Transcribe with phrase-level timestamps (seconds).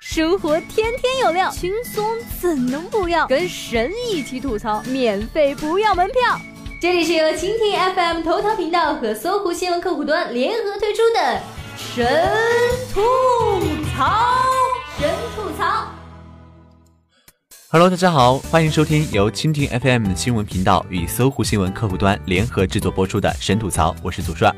[0.00, 2.04] 生活天天有料，轻松
[2.38, 3.26] 怎能不要？
[3.26, 6.38] 跟神一起吐槽，免费不要门票。
[6.80, 11.40] 这里是由蜻蜓 FM 头条频道和搜狐新闻客户端联合推出的
[11.76, 12.06] 神
[12.92, 13.00] 吐
[13.90, 14.22] 槽，
[14.98, 15.88] 神吐槽。
[17.68, 24.54] Hello，大家好，欢迎收听由蜻蜓 FM 新闻频道与搜狐新闻客户端联合制作播出的神吐槽，我是祖帅。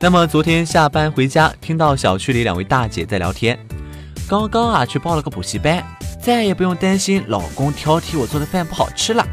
[0.00, 3.58] 那么昨天下班回家，听到小区里两位大姐在聊天。
[4.28, 5.82] 刚刚啊去报了个补习班，
[6.20, 9.26] 再也不用担心老公挑剔我做的饭不好吃了。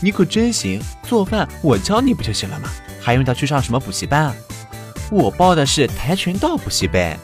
[0.00, 2.68] 你可真行，做饭我教你不就行了吗？
[3.00, 4.34] 还用他去上什么补习班啊？
[5.10, 7.18] 我报的是跆拳道补习班。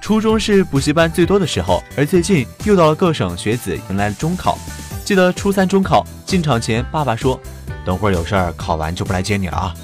[0.00, 4.58] 初中是补习班最多的时候，而最近又到了各省学子迎来了中考。
[5.04, 7.40] 记得初三中考进场前，爸爸说
[7.86, 9.74] ：“等会儿有事儿，考完就不来接你了啊。”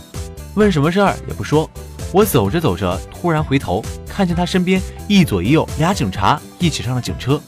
[0.54, 1.70] 问什么事儿也不说。
[2.12, 3.84] 我走着走着，突然回头，
[4.16, 7.38] 看见他身边一左一右俩警察一起上了警车，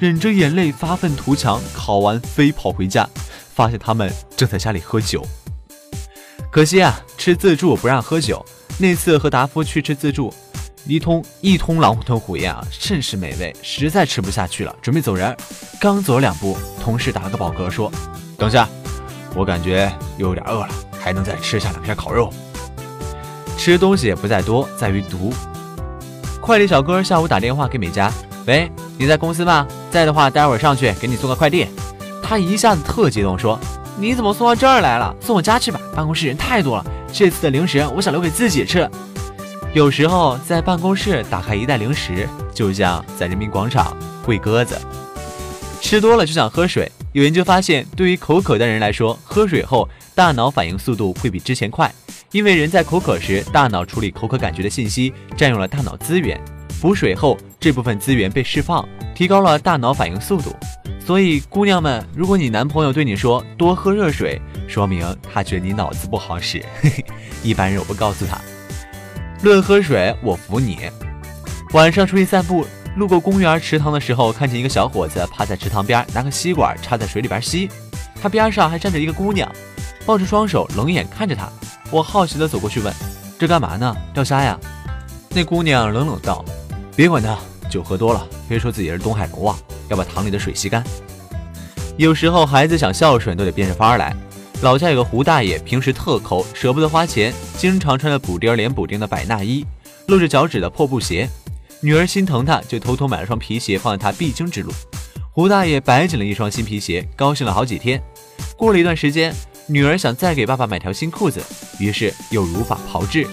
[0.00, 3.08] 忍着眼泪发愤图强，考完飞跑回家，
[3.54, 5.24] 发现他们正在家里喝酒。
[6.50, 8.44] 可惜啊，吃自助不让喝酒。
[8.76, 10.34] 那次和达夫去吃自助，
[10.84, 15.36] 一通一通狼吞虎咽啊，甚是美味，实在吃不下去了，准备走人。
[15.80, 17.88] 刚走了两步，同事打了个饱嗝说
[18.36, 18.68] ：“等下，
[19.36, 22.32] 我感觉又有点饿了，还能再吃下两片烤肉。”
[23.56, 25.32] 吃东西也不在多，在于毒。
[26.40, 28.10] 快递小哥下午打电话给美嘉
[28.46, 29.66] ：“喂，你在公司吗？
[29.90, 31.66] 在的话，待会儿上去给你送个快递。”
[32.22, 33.58] 他一下子特激动，说
[33.98, 35.14] ：“你怎么送到这儿来了？
[35.20, 36.84] 送我家去吧，办公室人太多了。
[37.12, 38.88] 这次的零食我想留给自己吃。
[39.74, 43.94] 有时候在办公室打开一袋零食，就像在人民广场
[44.26, 44.80] 喂鸽子。
[45.80, 46.90] 吃多了就想喝水。
[47.12, 51.92] 有研究发现，对于口渴的人来说，喝水后大脑反应速度会比之前快。”
[52.32, 56.40] 因为人在口渴时，大脑处理口渴感觉的信息占用了大脑资源，
[56.80, 60.54] 补水后这部分资源被释放，提高了大脑反应速度。
[61.04, 66.64] 所以，姑娘们，如果你男朋友对你说多喝热水，说明他觉得你脑子不好使。
[67.42, 68.40] 一般人我不告诉他，
[69.42, 70.78] 论喝水我服你。
[71.72, 72.64] 晚上出去散步，
[72.96, 77.68] 路过公园池塘的时候，看见一个小伙子趴在池塘边，拿个吸管插在水里边吸，
[78.22, 79.50] 他边上还站着一个姑娘，
[80.06, 81.48] 抱着双手冷眼看着他。
[81.90, 82.94] 我好奇地走过去问
[83.38, 83.96] ：“这干嘛呢？
[84.14, 84.58] 钓虾呀？”
[85.30, 86.44] 那姑娘冷冷道
[86.96, 87.38] ：“别管他，
[87.68, 90.84] 酒喝多了，非说自己是东海龙王，要把塘里的水吸干。”
[91.98, 94.14] 有时候孩子想孝顺都得变着法儿来。
[94.62, 99.64] 老家有个胡大爷，平时特抠，舍不得花钱，经常穿着补丁连补丁的百纳衣，
[100.06, 101.28] 露着脚趾的破布鞋。
[101.80, 104.70] 女儿心疼他，就偷偷买了双皮鞋放在他必经之路。
[105.32, 108.02] 胡大爷摆紧了一双新皮鞋，高兴了好几天。
[108.56, 109.34] 过了一段时间。
[109.70, 111.40] 女儿想再给爸爸买条新裤子，
[111.78, 113.24] 于是又如法炮制。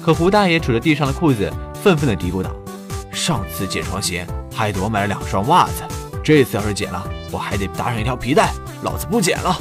[0.00, 1.52] 可胡大爷杵着地上的裤子，
[1.82, 2.54] 愤愤地嘀咕道
[3.12, 4.24] ：“上次捡双鞋，
[4.54, 5.82] 害得我买了两双袜子。
[6.22, 8.52] 这次要是捡了，我还得搭上一条皮带。
[8.82, 9.60] 老子不捡了。”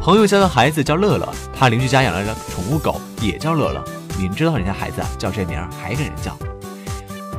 [0.00, 1.28] 朋友家的孩子叫乐乐，
[1.58, 3.84] 他邻居家养了个宠物狗，也叫乐乐。
[4.16, 6.38] 明知道人家孩子叫这名，还跟人叫。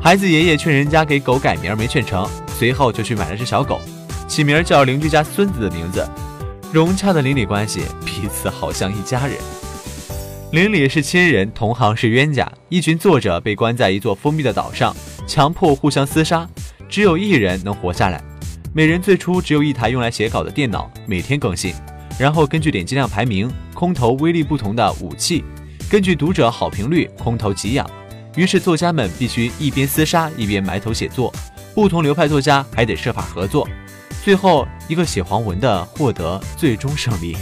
[0.03, 2.27] 孩子爷爷劝人家给狗改名，没劝成，
[2.59, 3.79] 随后就去买了只小狗，
[4.27, 6.05] 起名叫邻居家孙子的名字。
[6.71, 9.35] 融洽的邻里关系，彼此好像一家人。
[10.53, 12.49] 邻里是亲人，同行是冤家。
[12.69, 14.95] 一群作者被关在一座封闭的岛上，
[15.27, 16.47] 强迫互相厮杀，
[16.87, 18.23] 只有一人能活下来。
[18.73, 21.73] 每人最初只有一台用来写稿的电脑，每天更新，
[22.17, 25.43] 然后根据点击量排名，空投威力不同的武器，
[25.89, 27.89] 根据读者好评率空投给养。
[28.37, 31.33] 于是作家们必须一边厮杀，一边埋头写作。
[31.75, 33.67] 不同流派作家还得设法合作。
[34.23, 37.35] 最后一个写黄文的获得最终胜利。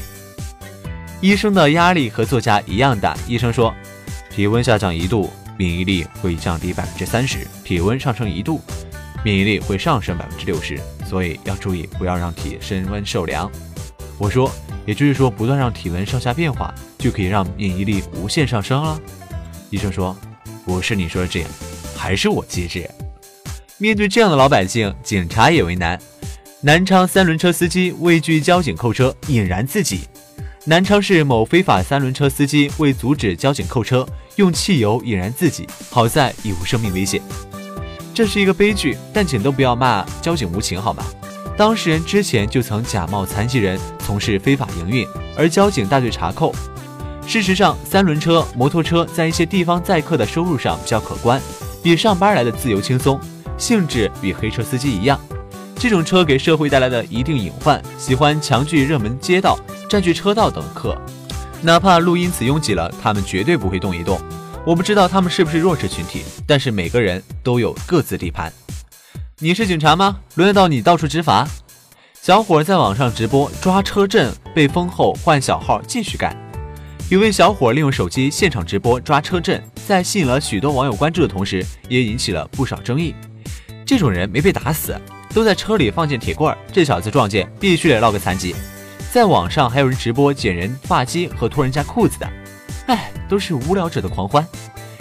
[1.22, 3.18] 医生的压力和作家一样大。
[3.28, 3.74] 医生说，
[4.30, 8.62] 体温下降一度，免疫力会降低百分之三十；体温上升一度，
[9.26, 10.80] 免疫力会上升百分之六十。
[11.06, 13.52] 所以要注意，不要让体升温受凉。
[14.18, 14.50] 我说，
[14.86, 18.98] 也就是说，不断让体温上下变化，就可以让免疫力无限上升了。
[19.70, 20.16] 医生说，
[20.64, 21.50] 不是你说的这样，
[21.98, 22.90] 还是我机智。
[23.78, 26.00] 面对这样的老百姓，警察也为难。
[26.62, 30.02] 南昌三轮车司机畏惧交警扣车，引燃自己。
[30.66, 37.22] 南昌市某非法三轮车司机为阻止交警扣车，用汽油引燃自己，好在已无生命危险。
[38.14, 41.02] 这是一个悲剧，但请都不要骂交警无情好吗？
[41.56, 45.08] 当事人之前就曾假冒残疾人从事非法营运，
[45.38, 46.54] 而交警大队查扣。
[47.26, 51.42] 事实上，三轮车、摩托车在一些地方载客的收入上比较可观，
[51.82, 53.18] 比上班来的自由轻松，
[53.58, 55.18] 性质与黑车司机一样。
[55.80, 59.58] 这种车给社会带来的一定隐患，喜欢强据热门街道、
[59.90, 60.94] 占据车道等客，
[61.62, 64.20] 哪怕路因此拥挤了，他们绝对不会动一动。
[64.66, 68.52] 我不知道他们是不是弱势群体，但是每个人都有各自地盘。
[69.40, 70.20] 你是警察吗？
[70.36, 71.48] 轮得到你到处执法？
[72.22, 76.36] 小伙在网上直播抓车震，被封后换小号继续干。
[77.10, 83.16] 有位小伙利用手机现场直播抓车震，在吸引了许多网友关注的同时，也引起了不少争议。
[83.86, 85.00] 这种人没被打死，
[85.34, 88.56] 都在车里放进铁棍儿，这小子撞见必须得落个残疾。
[89.12, 92.30] 在网上还有人直播剪人发髻和脱人家裤子的，
[92.88, 94.46] 哎，都是无聊者的狂欢。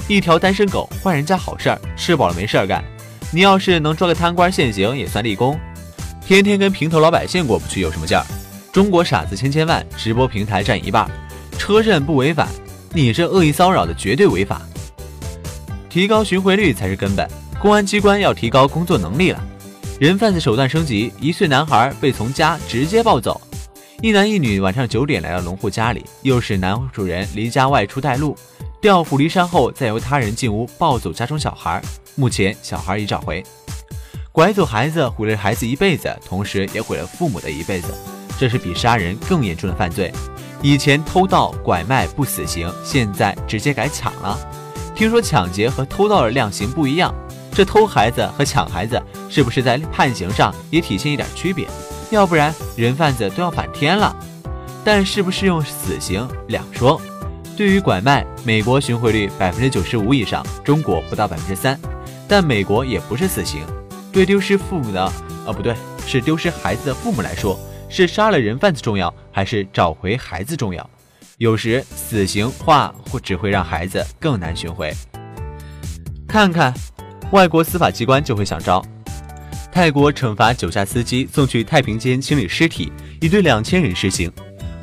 [0.07, 2.83] 一条单身狗换人家好事儿，吃饱了没事儿干。
[3.31, 5.59] 你要是能抓个贪官现行，也算立功。
[6.25, 8.25] 天天跟平头老百姓过不去，有什么劲儿？
[8.73, 11.07] 中国傻子千千万，直播平台占一半。
[11.59, 12.49] 车震不违法，
[12.93, 14.63] 你这恶意骚扰的绝对违法。
[15.91, 17.29] 提高巡回率才是根本，
[17.59, 19.45] 公安机关要提高工作能力了。
[19.99, 23.41] 人贩子手段升级，一岁男孩被从家直接抱走。
[24.01, 28.37] 一男一女晚上九点来到农户家里，又是男主人离家外出带路，
[28.81, 31.83] 调虎离山后，再由他人进屋抱走家中小孩。
[32.15, 33.43] 目前小孩已找回。
[34.31, 37.89] 拐走孩子毁了孩子一辈子，同时也毁了父母的一辈子，
[38.39, 40.13] 这是比杀人更严重的犯罪。
[40.63, 44.39] 以前偷盗拐卖不死刑，现在直接改抢了。
[44.95, 47.13] 听说抢劫和偷盗的量刑不一样，
[47.53, 51.67] 这偷孩子和抢孩子是不是在判刑上也体现一点区别？
[52.11, 54.15] 要不然人贩子都要反天了。
[54.85, 57.01] 但是不是用死刑两说。
[57.57, 61.79] 对于拐卖，美国巡回率百分之九十五以上，中国不到百分之三，
[62.29, 63.67] 但美国也不是死刑。
[64.13, 65.13] 对丢失父母的，
[65.45, 65.75] 哦不对，
[66.07, 67.59] 是丢失孩子的父母来说。
[67.91, 70.89] 是杀了人贩子重要，还是找回孩子重要？
[71.39, 74.95] 有时死刑化或只会让孩子更难寻回。
[76.27, 76.73] 看看，
[77.31, 78.85] 外国司法机关就会想招。
[79.71, 82.91] 泰国惩罚酒驾司机送去太平间清理尸体，
[83.21, 84.33] 已对两千人施行。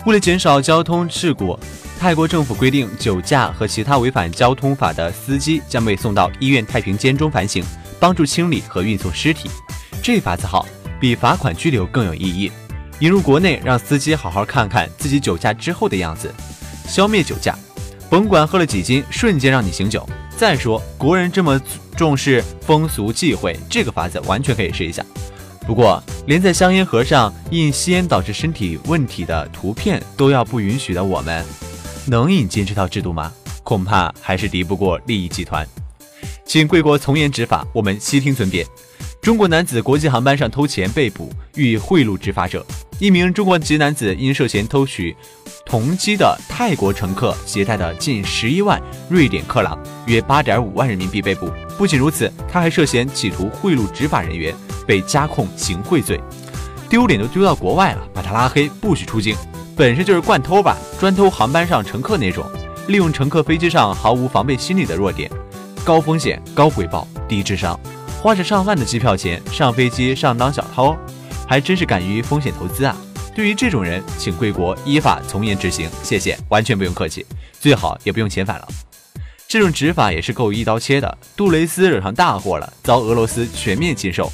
[0.06, 1.60] 为了减少交通事故，
[2.00, 7.64] 泰国政府规定，酒驾和其他违反交通法的司机将被送到医院太平间中反省，
[8.00, 9.50] 帮助清理和运送尸体。
[10.04, 10.68] 这法子好，
[11.00, 12.52] 比罚款拘留更有意义。
[13.00, 16.32] 引入国内，让司机好好看看自己酒驾之后的样子，
[16.88, 17.58] 消灭酒驾。
[18.08, 20.08] 甭管喝了几斤，瞬间让你醒酒。
[20.38, 21.60] 再说，国人这么
[21.96, 25.06] 重视风俗忌讳，这个法子完全可以试一下。
[25.66, 31.44] 不过，连在香烟盒上印吸烟导致身体问题的图片都要不允许的我们，
[32.06, 33.32] 能引进这套制度吗？
[33.64, 35.68] 恐怕还是敌不过利益集团。
[36.46, 38.66] 请贵国从严执法，我们悉听尊便。
[39.22, 42.64] 中国男子国际航班上偷钱被捕，欲贿赂执法者。
[42.98, 45.14] 一名中国籍男子因涉嫌偷取
[45.66, 49.78] 同机的泰国乘客携带的近十一万瑞典克朗
[50.08, 51.52] （约八点五万人民币）被捕。
[51.78, 54.56] 不仅如此，他还涉嫌企图贿赂执法人员，
[54.88, 56.22] 被加控行贿罪。
[56.88, 59.36] 丢脸都丢到国外了，把他拉黑，不许出境。
[59.76, 62.46] 本身就是惯偷吧，专偷航班上乘客那种，
[62.88, 65.30] 利用乘客飞机上毫无防备心理的弱点，
[65.84, 67.78] 高风险、高回报、低智商。
[68.22, 70.96] 花着上万的机票钱上飞机上当小偷，
[71.48, 72.96] 还真是敢于风险投资啊！
[73.36, 77.26] 对于这种人，请贵国依法从严执行，谢谢，完全不用客气，
[77.60, 78.68] 最好也不用遣返了。
[79.48, 81.18] 这种执法也是够一刀切的。
[81.36, 84.32] 杜蕾斯惹上大祸了，遭俄罗斯全面禁售。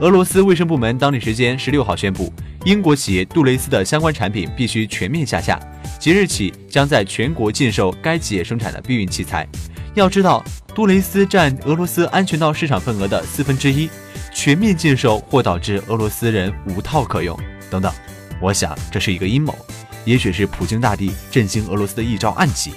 [0.00, 2.32] 俄罗斯卫生部门当地时间十六号宣布，
[2.64, 5.60] 英国企业杜蕾斯的相关产品必须全面下架，
[5.98, 9.46] 即日起将在全国禁售该企业生产的避孕器材。
[9.94, 10.42] 要知道，
[10.74, 13.90] 杜蕾斯占俄罗斯安全套市场份额的四分之一，
[14.32, 17.38] 全面禁售或导致俄罗斯人无套可用。
[17.70, 17.92] 等等，
[18.40, 19.54] 我想这是一个阴谋，
[20.04, 22.72] 也许是普京大帝振兴俄罗斯的一招暗棋。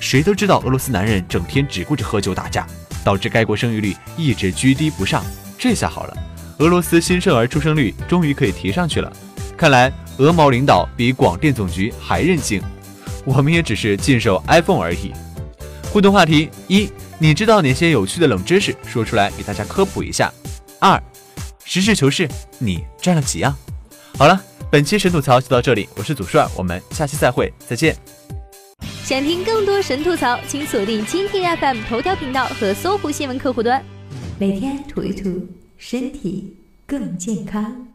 [0.00, 2.66] 谁都知道，俄罗斯男人整天只顾着喝酒打架，
[3.04, 5.24] 导致该国生育率一直居低不上。
[5.56, 6.16] 这下好了，
[6.58, 9.10] 俄罗斯新生儿出生率终于可以提上去了。
[9.56, 12.60] 看来，俄毛领导比广电总局还任性。
[13.24, 15.12] 我们也只是禁售 iPhone 而已。
[15.90, 18.76] 互动话题一：你知道哪些有趣的冷知识？
[18.86, 20.30] 说出来给大家科普一下。
[20.78, 21.02] 二：
[21.64, 23.56] 实事求是，你占了几样？
[24.18, 24.38] 好了，
[24.70, 27.96] 本期神吐槽就到这里，我是祖帅，我们下期再会，再见。
[29.02, 33.82] 想听更多神吐槽，请锁定蜻蜓 FM 头条频道和搜狐新闻客户端，
[34.38, 35.46] 每天吐一吐，
[35.78, 36.54] 身体
[36.86, 37.86] 更健康。